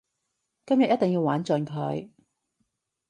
[0.65, 2.09] 今日一定要玩盡佢